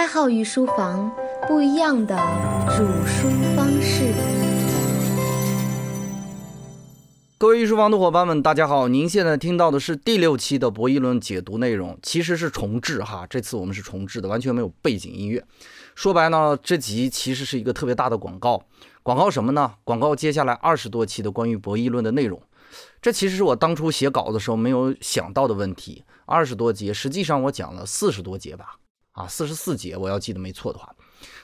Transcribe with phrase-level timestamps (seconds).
[0.00, 1.14] 开号御书房，
[1.46, 2.16] 不一样的
[2.74, 4.10] 煮书方式。
[7.36, 8.88] 各位御书房的伙伴们，大家好！
[8.88, 13.26] 您现在听到的是第六期的博弈论解读内容，其实是重置哈。
[13.28, 15.44] 这次我们是重置的，完全没有背景音乐。
[15.94, 18.62] 说白呢，这集其实是一个特别大的广告。
[19.02, 19.74] 广告什么呢？
[19.84, 22.40] 广告接下来二十多期的关于博弈论的内容。
[23.02, 26.02] 这其实是我当初写稿的时候没有想到的问题。
[26.24, 28.76] 二十多节，实际上我讲了四十多节吧，
[29.20, 30.94] 啊，四十四节，我要记得没错的话。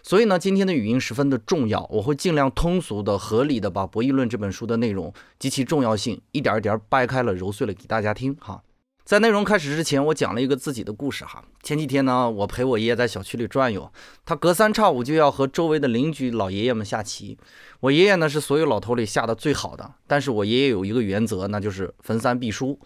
[0.03, 8.63] 所以呢，今天的语音十分的重要，我会尽量通俗的、合理的把《博弈论》这本书的内容及其重要性一点一点掰开了揉碎了给大家听哈。
[9.05, 11.45] 在内容开始之前，我讲了一个自己的故事哈。
[11.63, 13.93] 前几天呢，我陪我爷爷在小区里转悠，
[14.25, 17.37] 他隔三差五就要和周围的邻居老爷爷们下棋。
[17.81, 22.81] 我爷爷呢是所有老头里下的最好的，但是我爷爷有一个原则，那就是逢三必输。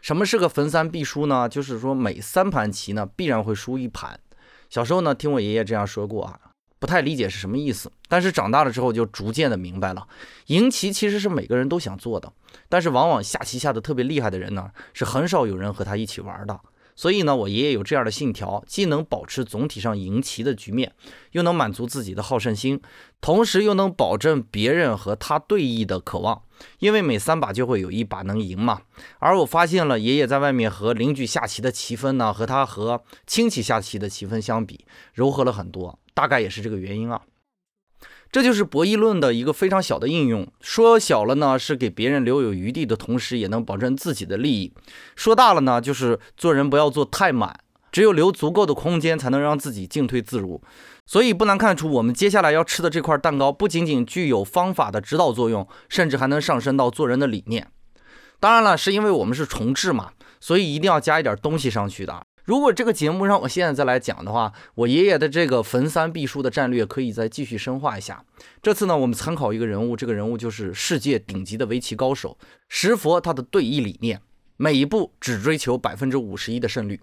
[0.00, 1.48] 什么是个逢三必输呢？
[1.48, 4.18] 就是说每三盘棋呢必然会输一盘。
[4.68, 6.38] 小时候呢听我爷爷这样说过啊。
[6.78, 10.06] 不太理解是什么意思，但是长大了之后就逐渐的明白了。
[10.48, 12.30] 赢棋其实是每个人都想做的，
[12.68, 16.60] 但是往往下棋下的特别厉害的人呢，是很少有人和他一起玩的。
[16.96, 20.92] 所以呢，我爷爷有这样的信条，既能保持总体上赢棋的局面，
[21.32, 22.80] 又能满足自己的好胜心，
[23.20, 26.42] 同时又能保证别人和他对弈的渴望。
[26.78, 28.80] 因为每三把就会有一把能赢嘛。
[29.18, 35.98] 而我发现了爷爷在外面和邻居下棋的棋分呢，和他和亲戚下棋的棋分相比，柔和了很多。
[36.14, 37.20] 大概也是这个原因啊，
[38.36, 40.46] 这就是博弈论的一个非常小的应用。
[40.60, 44.70] 说小了呢，是给别人留有余地的同时，也能保证自己的利益；
[45.14, 47.58] 说大了呢，就是做人不要做太满，
[47.90, 50.60] 只有留足够的空间，才能让自己进退自如。
[51.06, 57.66] 所以不难看出，我们接下来要吃的这块蛋糕，不仅仅具有方法的指导作用，甚至还能上升到做人的理念。
[58.38, 62.22] 当然了，是因为我们是重置嘛，所以一定要加一点东西上去的。
[62.46, 68.24] 如果这个节目让我现在再来讲的话，我爷爷的这个逢三必输的战略可以再继续深化一下。
[68.62, 72.38] 这次呢，我们参考一个人物，这个人物就是世界顶级的围棋高手
[72.68, 74.20] 石佛，他的对弈理念，
[74.56, 77.00] 每一步只追求百分之五十一的胜率。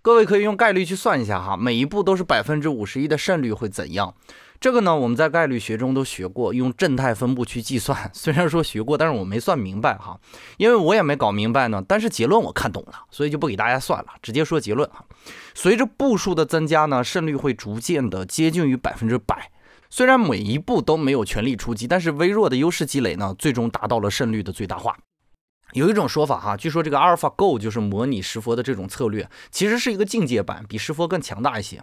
[0.00, 4.14] 各位可以用概率去算一下哈，每一步都是百分之五十一的胜率会怎样？
[4.60, 7.96] 这个呢，我们在概率学中都学过，用正态分布去计算。
[8.14, 10.18] 虽然说学过，但是我没算明白哈，
[10.56, 11.82] 因为我也没搞明白呢。
[11.86, 15.04] 但是结论我看懂了，所以就不给大家算了，直接说结论哈。
[15.54, 19.50] 随着步数的增加呢，胜率会逐渐的接近于百分之百。
[19.90, 24.96] 虽然每一步都没有全力出击，但是微弱的优势积累呢，最终达到了胜率的最大化。
[25.72, 31.82] 有一种说法哈，据说这个阿尔法 Go 就是模拟石佛的这种策略，其实是一个进阶版，比石佛更强大一些，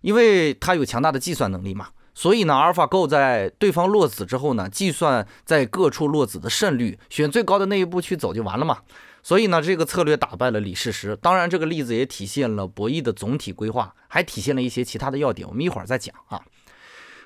[0.00, 1.88] 因为它有强大的计算能力嘛。
[2.14, 8.78] 所以呢，阿尔法 Go 在对方落子之后呢，计算在各处落子的胜率，选最高的那一步去走就完了嘛。
[9.22, 11.14] 所以呢，这个策略打败了李世石。
[11.16, 16.40] 当然，这个例子也体现了博弈的总体规划，还体现了一些其他的要点，我们一会儿再讲啊。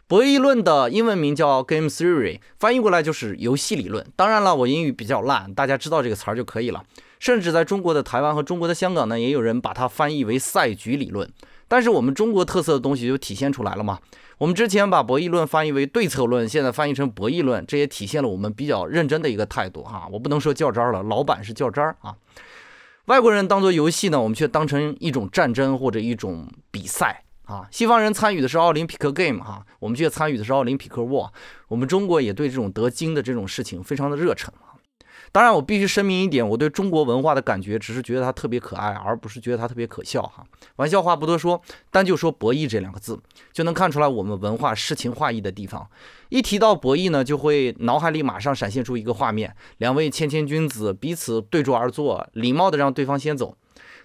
[0.07, 4.07] 博弈论的英文名叫 Game Theory，翻译过来就是游戏理论。
[4.15, 6.85] 当然了，我英语比较烂，大家知道这个词儿就可以了。
[7.19, 11.31] 甚至在中国的台湾和中国的香港呢，也有人把它翻译为赛局理论。
[11.67, 13.99] 但是我们中国特色的东西就体现出来了嘛。
[14.37, 20.07] 我们之前把博弈论翻译为对策论，现在翻译成博弈论，这也体现了我们比较认真的一个态度哈。
[20.13, 22.15] 我不能说较真儿了，老板是较真儿啊。
[23.07, 27.67] 外国人当做游戏呢，我们却当成一种战争或者一种比赛啊。
[27.71, 31.31] 西方人参与的是奥林匹克 game 哈，我们却参与的是奥林匹克 war。
[31.69, 34.53] 我们中国也对这种得金的这种事情非常的热忱。
[35.33, 40.45] 当然，我必须声明一点，我对中国文化的感觉只是觉得它特别可爱，而不是觉得它特别可笑哈。
[40.77, 41.61] 玩笑话不多说，
[41.91, 43.21] 单就说博弈这两个字，
[43.53, 45.89] 就能看出来我们文化诗情画意的地方。
[46.29, 53.57] 一提到博弈呢，就会脑海里马上闪现出一个画面：两位谦谦君子彼此对坐而坐，礼貌的让对方先走。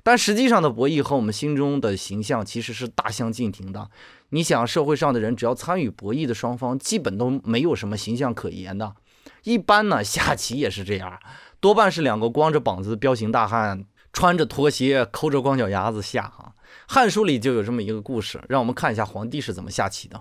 [0.09, 3.91] 但实际上的博弈和我们心中的形象其实是大相径庭的。
[4.29, 8.95] 你想，社会上的人只要参与博弈的双方，基本都没有什么形象可言的。
[9.43, 11.19] 一般呢，下棋也是这样，
[11.59, 16.23] 多半是两个光着膀子彪形大汉，穿着拖鞋，抠着光脚丫子下。
[16.23, 16.53] 哈，
[16.91, 20.19] 《汉书》里就有这么一个故事，让我们看一下皇帝是怎么下棋的。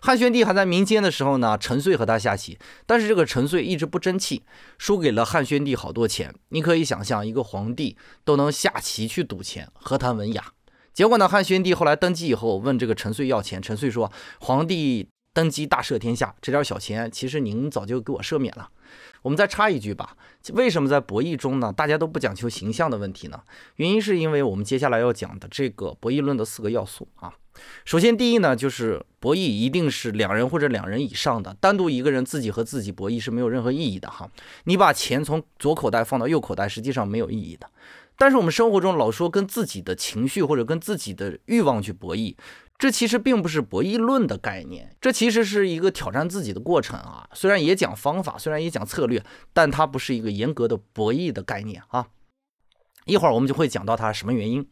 [0.00, 4.42] 汉宣帝还在民间的时候呢，陈遂和他下棋，但是这个陈遂一直不争气，
[4.78, 6.34] 输给了汉宣帝好多钱。
[6.48, 10.52] 你可以想象，一个皇帝都能下棋去赌钱，何谈文雅？
[10.92, 18.68] 结果呢，汉宣帝后来登基以后，问这个陈遂要钱，陈遂说：“皇帝。”登基大赦天下，这点小钱其实您早就给我赦免了。
[19.20, 20.16] 我们再插一句吧，
[20.52, 21.72] 为什么在博弈中呢？
[21.76, 23.42] 大家都不讲求形象的问题呢？
[23.74, 27.34] 原因是因为我们接下来要讲的这个博弈论的四个要素啊。
[27.84, 34.30] 首先，第一呢，就是博弈一定是两人或者两人以上的，单独一个人自己和自己博弈是没有任何意义的哈。
[34.64, 37.70] 你把钱从左口袋放到右口袋，实际上没有意义的。
[38.16, 42.36] 但是我们生活中老说跟自己的情绪或者跟自己的欲望去博弈，
[42.78, 47.28] 这其实并不是博弈论的概念，这其实是一个挑战自己的过程啊。
[47.32, 52.06] 虽然也讲方法，虽然也讲策略，但它不是一个严格的博弈的概念啊。
[53.06, 54.66] 一会儿我们就会讲到它什么原因。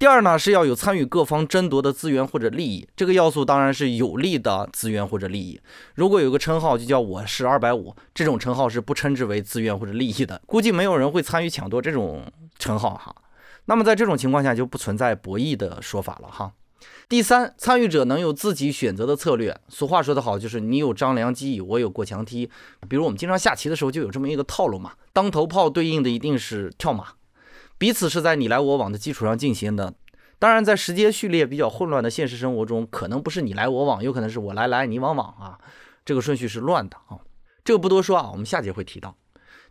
[0.00, 5.60] 第二呢，是要有参与各方争夺的资源或者利益，这个要素当然是有利的资源或者利益。
[5.94, 12.24] 如果有个称号就叫我是二百五，这种称号是不称之为资源或者利益的，估计没有人会参与抢夺这种
[12.58, 13.14] 称号哈。
[13.66, 16.50] 那么在这种情况下就不存在博弈的说法了哈。
[17.06, 19.54] 第三，参与者能有自己选择的策略。
[19.68, 22.48] 俗话说得好，就是你有张良计，我有过墙梯。
[22.88, 27.08] 比如我们经常下棋的时候就有这么一个套路嘛，当头炮对应的一定是跳马。
[27.80, 29.94] 彼此是在你来我往的基础上进行的，
[30.38, 35.58] 当然，在时间序列比较混乱的现实生活中，可能不是你来我往，有可能是我来来你往往啊，
[36.04, 37.16] 这个顺序是乱的啊，
[37.64, 39.16] 这个不多说啊，我们下节会提到。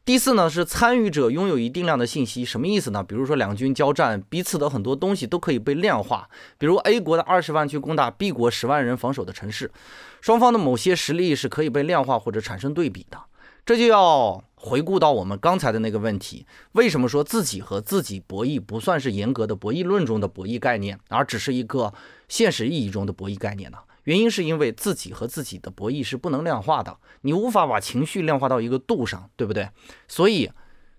[0.04, 3.04] 第四呢，是参与者拥有一定量的信息，什么意思呢？
[3.04, 6.28] 比如说两军交战，彼此的很多东西都可以被量化，
[6.58, 9.72] 比如 A 国的二十万去攻打 B 国十万人防守的城市，
[10.20, 13.20] 双方的某些实力是可以被量化或者产生对比的。
[13.70, 21.94] 这就要回顾到我们刚才的那个问题：为什么说自己和自己博弈不算是严格的博弈论中的博弈概念，而只是一个
[22.28, 23.78] 现实意义中的博弈概念呢？
[24.06, 29.70] 原因是因为自己和自己的博弈是不能量化的，你无法把情绪量化到一个度上，对不对？
[30.08, 30.50] 所以，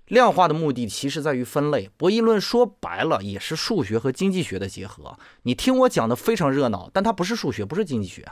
[0.06, 1.90] 量化的目的其实在于分类。
[1.96, 5.18] 博弈论说白了也是数学和经济学的结合。
[5.42, 8.28] 你听我讲的非常热闹，但它不是数学，不是经济学，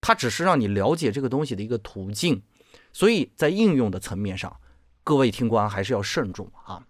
[0.00, 2.44] 它只是让你了解这个东西的一个途径。
[2.96, 4.56] 所以在应用的层面上，
[5.04, 6.82] 各位听官还是要慎重啊，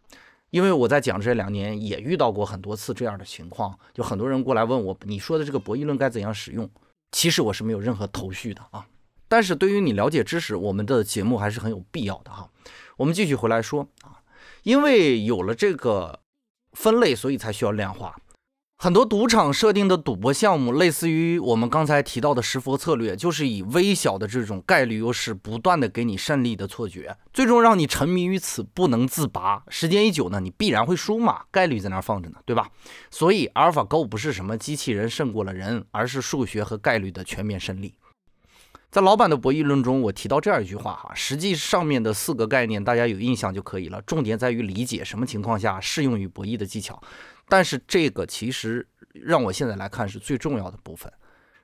[0.51, 6.71] 因为我在讲这两年也遇到过很多次这样的情况，就很多人过来问我，你说的这个博弈论该怎样使用？
[7.11, 8.87] 其实我是没有任何头绪的啊。
[9.27, 12.49] 但是对于你了解知识，我们的节目还是很有必要的哈。
[12.97, 14.23] 我们继续回来说啊，
[14.63, 16.21] 因为有了这个
[16.75, 18.17] 分类，所以才需要量化。
[18.79, 29.63] 很多赌场设定的赌博项目，类似于我们刚才提到的石佛策略，就是以微小的这种概率优势，不断的给你胜利的错觉，最终让你沉迷于此不能自拔。
[29.71, 32.69] 时间一久呢，你必然会输嘛，概率在那儿放着呢，对吧？
[33.11, 37.95] 所以阿尔法狗不是什么机器人胜过了人，而是数学和概率的全面胜利。
[38.91, 47.03] 在老板的博弈论中，我提到这样一句话哈，实际上面的四个概念大家有印象就可以了，重点在于理解什么情况下适用于博弈的技巧。
[47.49, 51.13] 但是这个其实让我现在来看是最重要的部分。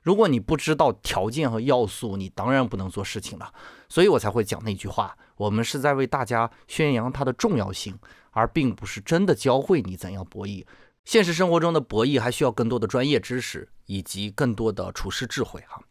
[0.01, 3.53] 如果你不知道条件和要素，你当然不能做事情了。
[3.87, 7.97] 所以我才会讲那句话：我们是在为大家宣扬它的重要性，
[8.31, 10.65] 而并不是真的教会你怎样博弈。
[11.05, 15.81] 现实生活中的博弈还需要更多的专业知识以及更多的处世智慧哈。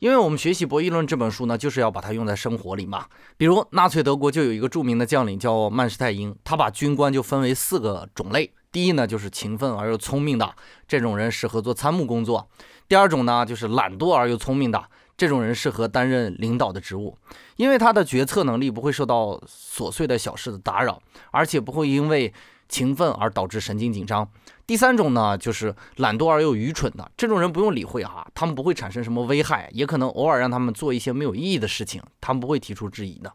[0.00, 3.06] 因为我们学习《博弈论》这本书呢，就是要把它用在生活里嘛。
[3.36, 8.52] 比如纳粹德国就有一个著名的将领叫曼施泰因，他把军官就分为四个种类。
[8.72, 10.54] 第一呢，就是勤奋而又聪明的
[10.86, 12.48] 这种人适合做参谋工作；
[12.88, 14.84] 第二种呢，就是懒惰而又聪明的
[15.16, 17.16] 这种人适合担任领导的职务，
[17.56, 21.02] 因为他的决策能力不会受到琐碎的小事的打扰，
[21.32, 22.32] 而且不会因为
[22.68, 24.28] 勤奋而导致神经紧张。
[24.66, 33.32] 第三种呢，就是懒惰而又愚蠢的这种人不用理会哈，他们不会产生什么危害，也可能偶尔让他们做一些没有意义的事情，他们不会提出质疑的。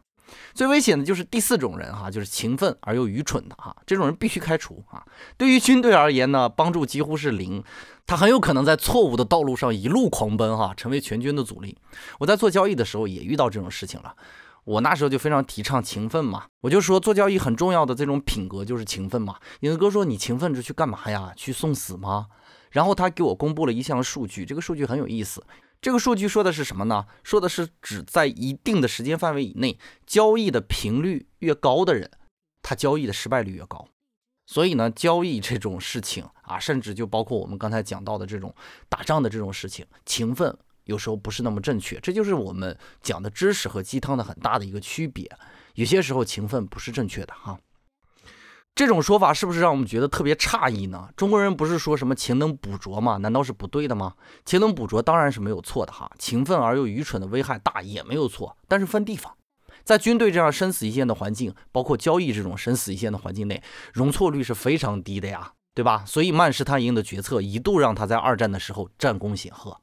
[0.54, 5.04] 最危险的就是第四种人哈，就是勤奋而又愚蠢的哈，这种人必须开除啊。
[5.36, 7.62] 对于军队而言呢，帮助几乎是零，
[8.06, 11.76] 他很有可能在错误的道路上一路狂奔哈，成为全军的阻力。
[12.18, 14.14] 我在做交易的时候也遇到这种事情了，
[14.64, 19.36] 我那时候就非常提倡勤奋嘛，我就说做交易很重要的这种品格就是勤奋嘛。
[19.60, 21.32] 影子哥说你勤奋着去干嘛呀？
[21.36, 22.26] 去送死吗？
[22.70, 25.42] 然后他给我公布了一项数据，这个数据很有意思。
[25.80, 27.06] 这个数据说的是什么呢？
[27.22, 32.10] 说的是指在一定的时间范围以内，交易的频率越高的人，
[32.62, 33.86] 他交易的失败率越高。
[34.46, 38.54] 所以呢，交易这种事情啊，甚至就包括我们刚才讲到的这种
[38.88, 41.98] 打仗的这种事情，勤奋有时候不是那么正确。
[42.00, 45.30] 这就是我们讲的知识和鸡汤的很大的一个区别。
[45.74, 47.58] 有些时候勤奋不是正确的哈。
[48.76, 51.08] 这种说法是不是让我们觉得特别诧异呢？
[51.16, 53.16] 中国人不是说什么勤能补拙吗？
[53.16, 54.12] 难道是不对的吗？
[54.44, 59.34] 勤能补拙当然是没有错的哈，勤奋而又愚蠢的危害大也没有错，但是分地方，
[59.82, 63.62] 在军队这样生死一线的环境，包括交易这种生死一线的环境内，
[63.94, 66.04] 容错率是非常低的呀，对吧？
[66.06, 69.80] 所以曼施坦因的决策一度让他在二战的时候战功显赫，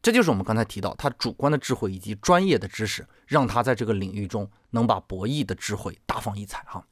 [0.00, 6.82] 这就是我们刚才提到他主观的智慧以及专业的知识，让他在这个领域中能把博弈的智慧大放异彩哈。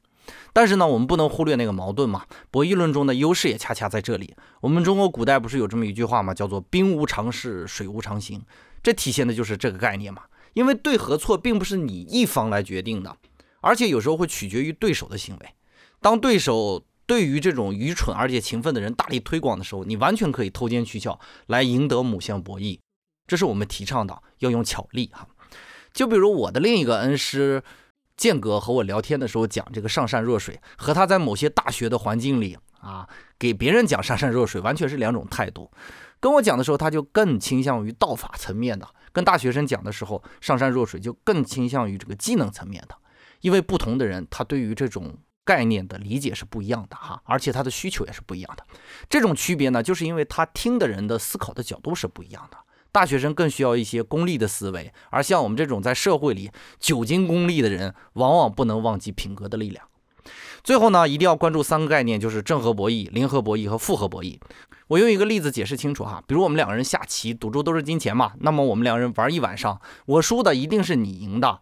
[0.53, 2.25] 但是呢，我们不能忽略那个矛盾嘛。
[2.51, 4.35] 博弈论中的优势也恰恰在这里。
[4.61, 6.33] 我们中国古代不是有这么一句话吗？
[6.33, 8.41] 叫做“兵无常势，水无常形”，
[8.83, 10.23] 这体现的就是这个概念嘛。
[10.53, 13.15] 因为对和错并不是你一方来决定的，
[13.61, 15.49] 而且有时候会取决于对手的行为。
[16.01, 22.79] 当对手对于这种愚蠢而且勤奋的人大力推广的时候，你完全可以偷奸取巧来赢得母项博弈。
[23.27, 25.27] 这是我们提倡的，要用巧力哈。
[25.93, 27.63] 就比如我的另一个恩师
[28.19, 33.07] 剑哥和我聊天的时候讲这个上善若水，和他在某些大学的环境里啊
[33.39, 35.71] 给别人讲上善若水，完全是两种态度。
[36.19, 42.95] 跟我讲的时候，他就更倾向于道法层面的；跟大学生讲的时候，上善若水就更倾向于这个技能层面的。
[43.39, 48.65] 因为不同的人，他对于这种概念的理解是不一样的哈，而且他的需求也是不一样的。
[49.07, 52.57] 这种区别呢，就是因为他听的人的思考的角度是不一样的。
[52.91, 59.85] 大学生更需要一些功利的思维，而像我们这种在社会里久经功利的人，往往不能忘记品格的力量。
[60.63, 64.37] 最后呢，一定要关注三个概念，就是正和博弈、零和博弈和复合博弈。
[64.87, 71.61] 我用一个例子解释清楚哈，比如我们两个人下棋，赌注都是金钱嘛，那么我们两个人玩一晚上，我输的一定是你赢的，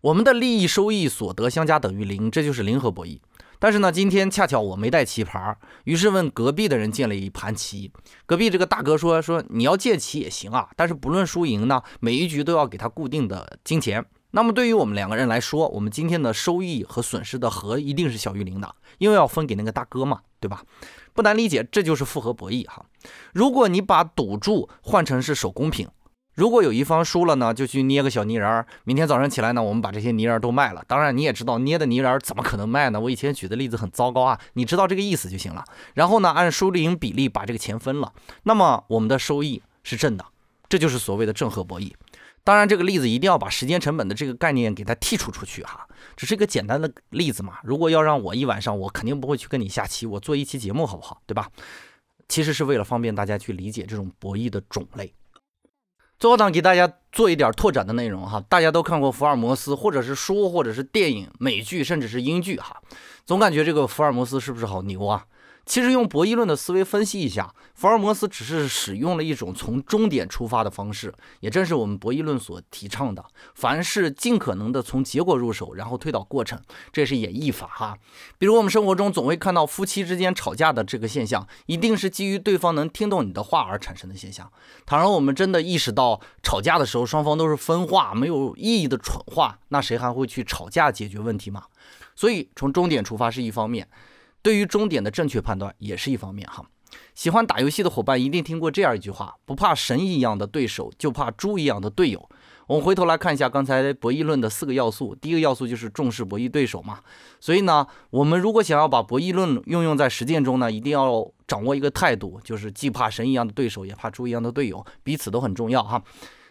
[0.00, 3.18] 我们的利益收益所得相加等于零，这就是零和博弈。
[3.58, 7.90] 但是呢，今天恰巧我没带棋盘，于是问隔壁的人借了一盘棋。
[8.26, 14.04] 隔壁这个大哥说说你要借棋也行啊，但是不论输赢呢，每一局都要给他固定的金钱。
[14.30, 20.62] 那么对于我们两个人来说，我们今天的收益和损失的和一定是小于零的，因为要分给那个大哥嘛，对吧？
[21.14, 22.84] 不难理解，这就是复合博弈哈。
[23.32, 25.88] 如果你把赌注换成是手工品。
[26.38, 28.64] 如果有一方输了呢，就去捏个小泥人儿。
[28.84, 30.84] 明天早上起来呢，我们把这些泥人儿都卖了。
[30.86, 33.00] 当然，你也知道捏的泥人儿怎么可能卖呢？
[33.00, 35.64] 我以前举的例子很糟糕啊，你知道这个意思就行了。
[35.94, 38.12] 然后呢，按输赢比例把这个钱分了，
[38.44, 40.24] 那么我们的收益是正的，
[40.68, 41.92] 这就是所谓的正和博弈。
[42.44, 47.54] 当然，这个例子一定要把时间成本的这个概念给它剔除出去哈，只是一个简单的例子嘛。
[47.64, 51.20] 如果要让我一晚上，我肯定不会去跟你下棋，我做一期节目好不好？
[51.26, 51.48] 对吧？
[52.28, 55.12] 其实是为了方便大家去理解这种博弈的种类。
[56.18, 58.42] 最后呢，给大家做一点拓展的内容哈。
[58.48, 62.76] 大家都看过福尔摩斯，或者是书，或者是电影、美剧，甚至是英剧哈，
[63.24, 65.24] 总感觉这个福尔摩斯是不是好牛啊？
[65.68, 73.22] 其实用博弈论的思维分析一下，福尔摩斯只是使用了一种从终点出发的方式，也正是我们博弈论所提倡的，
[73.54, 76.58] 凡是尽可能的从结果入手，然后推导过程，
[76.90, 77.98] 这是演绎法哈。
[78.38, 84.50] 比如我们生活中总会看到夫妻之间吵架的这个现象，一定是基于对方能听懂你的话而产生的现象。
[84.86, 91.64] 倘若我们真的意识到吵架的时候双方都是分化，没有意义的蠢话，那谁还会去吵架解决问题吗？
[92.16, 93.86] 所以从终点出发是一方面。
[94.42, 96.64] 对于终点的正确判断也是一方面哈。
[97.14, 102.28] 喜欢打游戏的伙伴一定听过这样一句话：不怕神一样的对手，就怕猪一样的队友。
[102.66, 107.00] 我们回头来看一下刚才博弈论的四个要素，第一个要素就是重视博弈对手嘛。
[107.40, 116.02] 所以呢，我们如果想要把博弈论运用在实践中呢，一定要掌握一个态度，就是既怕神一样的对手，也怕猪一样的队友，彼此都很重要哈。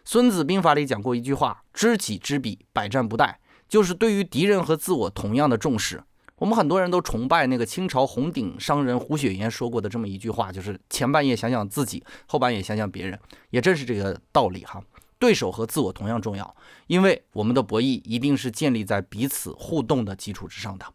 [0.06, 3.36] 孙子兵法里讲过一句话：知己知彼，百战不殆，
[3.68, 6.04] 就是对于敌人和自我同样的重视。
[6.38, 14.82] 我们很多人都崇拜那个清朝红顶商人胡雪岩说过的这么一句话，就是前半夜想想自己，后半夜想想别人，也正是这个道理哈。
[15.18, 20.86] 对手和自我同样重要，因为我们的博弈一定是建立在彼此互动的基础之上的。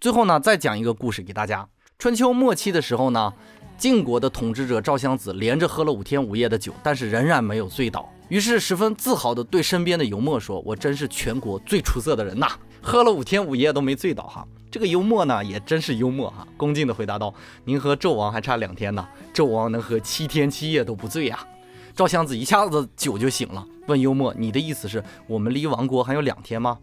[0.00, 1.68] 最后呢，再讲一个故事给大家。
[1.96, 3.32] 春秋末期的时候呢，
[3.78, 12.48] 晋国的统治者赵襄子连着喝了五天五夜的酒，但是仍然没有醉倒，于是十分自豪地对身边的游牧说：“我真是全国最出色的人呐，
[12.82, 17.34] 喝了五天五夜都没醉倒哈。”这个幽默呢，也真是幽默哈，恭敬地回答道
[17.66, 21.44] ：“您和纣王还差两天呢，纣王能喝七天七夜都不醉呀。”
[21.92, 26.78] 赵襄子一下子酒就醒了，问幽默：“你的意思是我们离亡国还有两天吗？”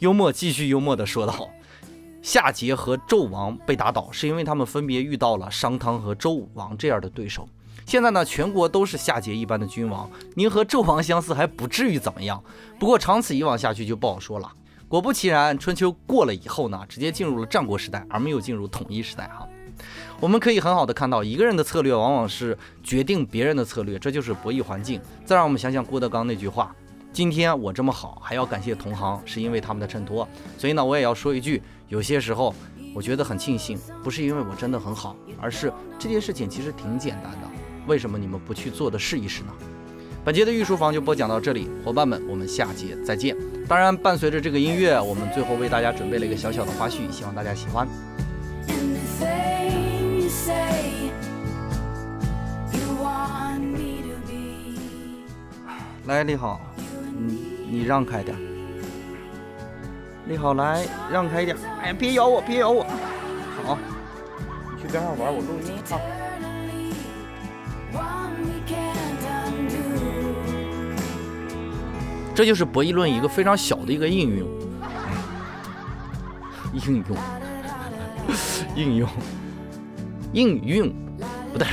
[0.00, 1.48] 幽默继续幽默地说道
[2.20, 7.48] ：“夏桀和纣王被打倒，是因为他们分别遇到了商汤和周武王这样的对手。
[7.86, 12.44] 现在呢，全国都是夏桀一般的君王，您和纣王相似，还不至于怎么样。
[12.78, 14.52] 不过长此以往下去就不好说了。”
[14.90, 19.48] 果不其然，春秋过了以后呢，直接进入了战国时代，而没有进入统一时代哈。
[20.18, 25.00] 我们可以很好的看到，一个人的策略往往是决定别人的策略，这就是博弈环境。
[25.24, 26.74] 再让我们想想郭德纲那句话：
[27.12, 30.26] 今天我这么好，还要感谢同行，是因为他们的衬托。
[30.58, 32.52] 所以呢，我也要说一句，有些时候
[32.92, 37.48] 我觉得很庆幸，不是因为我真的很好，而是这件事情其实挺简单的，
[37.86, 39.52] 为什么你们不去做的试一试呢？
[40.24, 43.36] 本节的御书房就播讲到这里，伙伴们，我们下节再见。
[43.70, 47.86] 当然，伴随着这个音乐，我们最后为大家准备了一个小小的花絮，希望大家喜欢。
[56.06, 56.60] 来，李好，
[57.16, 57.38] 你
[57.70, 58.36] 你让开点。
[60.26, 61.56] 李好，来让开一点。
[61.80, 62.82] 哎呀，别咬我，别咬我。
[63.64, 63.78] 好，
[64.74, 66.19] 你去边上玩，我录音啊。
[72.34, 74.48] 这就是博弈论一个非常小的一个应用，
[76.72, 77.16] 应用，
[78.74, 79.08] 应用。
[80.32, 80.92] 应用。
[81.52, 81.66] 不对，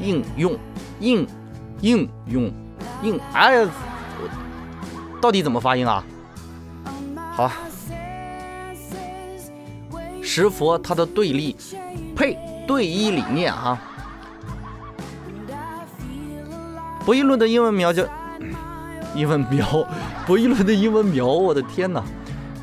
[0.00, 0.58] 应用。
[1.00, 1.26] 应
[1.80, 2.52] 应用。
[3.02, 3.66] 应哎，
[5.20, 6.04] 到底怎么发音啊？
[7.32, 7.50] 好，
[10.22, 11.56] 石佛它的对立。
[12.14, 13.78] 配对一理念哈。
[17.04, 18.04] 博弈论的英文名叫
[19.14, 19.66] 英文苗，
[20.26, 22.02] 博弈论的英文苗，我的天哪！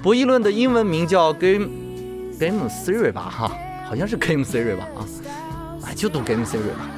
[0.01, 1.67] 博弈论的英文名叫 Game
[2.39, 3.51] Game Theory 吧哈，
[3.85, 5.05] 好像是 Game Theory 吧啊，
[5.85, 6.89] 哎就读 Game Theory 吧。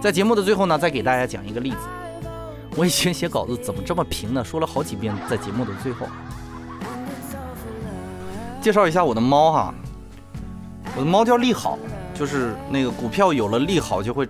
[0.00, 1.76] 在节目的最后呢，再给大家讲一个例子。
[2.76, 4.44] 我以前写稿子怎么这么平呢？
[4.44, 6.06] 说了好几遍，在节目的最后，
[8.60, 9.74] 介绍一下我的猫哈。
[10.96, 11.78] 我的猫叫利好，
[12.14, 14.28] 就是那个股票有了利好就会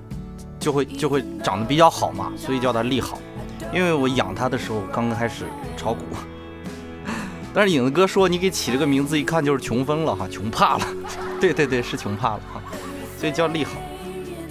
[0.60, 3.18] 就会就会长得比较好嘛，所以叫它利好。
[3.72, 5.44] 因为我养它的时候刚开始
[5.76, 6.04] 炒股，
[7.54, 10.86] 但是影子哥说你给起这个名字一看就是穷疯了哈，穷怕了。
[11.40, 12.60] 对对对，是穷怕了哈，
[13.18, 13.72] 所以叫利好。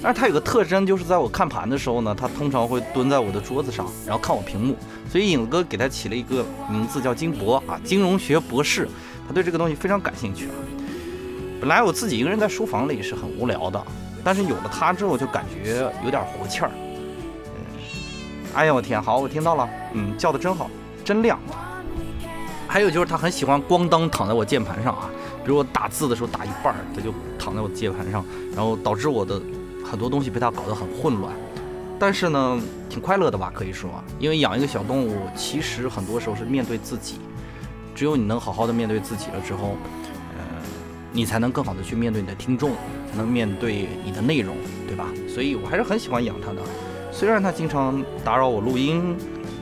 [0.02, 4.76] 但是它有个特征，就是在我看盘的时候呢，它通常会蹲在我的桌子上，然后看我屏幕。
[5.12, 8.88] 所以影子哥给它起了一个名字叫金博啊，金融学博士。
[9.28, 10.56] 他对这个东西非常感兴趣啊。
[11.60, 13.86] 本来我自己一个人在书房里是很无聊的，
[14.24, 16.72] 但是有了它之后，就感觉有点活气儿。
[18.54, 20.70] 哎呀，我天，好，我听到了，嗯，叫的真好，
[21.04, 21.40] 真亮。
[22.68, 25.10] 还有就是它很喜欢咣当躺在我键盘上啊，
[25.44, 28.24] 比如我打字的时候打一半，它就躺在我键盘上，
[28.56, 29.42] 然后导致我的
[29.84, 31.34] 很多东西被它搞得很混乱。
[32.00, 32.60] 但是呢，
[32.90, 37.20] 挺快乐的吧，可以说，因为养一个小动物，其实很多时候是面对自己。
[37.96, 39.76] 只有你能好好的面对自己了之后，
[41.12, 42.72] 你才能更好的去面对你的听众，
[43.12, 44.56] 才能面对你的内容，
[44.88, 45.08] 对吧？
[45.28, 46.62] 所以我还是很喜欢养它的。
[47.12, 49.18] 虽然它经常打扰我录音，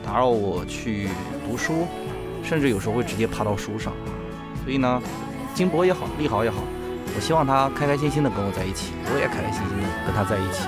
[0.06, 1.08] 打扰我去
[1.48, 1.88] 读书，
[2.44, 3.94] 甚至有时候会直接爬到书上。
[4.64, 5.02] 所以呢，
[5.54, 6.58] 金博也好，利好也好，
[7.16, 10.64] 我希望它开开心心的跟我在一起，我也开开心心的跟它在一起。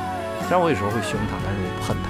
[0.48, 2.09] 虽然我有时候会凶它，但是我不恨它。